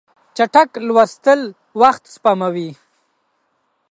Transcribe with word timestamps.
چټک 0.35 0.69
لوستل 0.87 1.41
وخت 1.81 2.03
سپموي. 2.15 2.69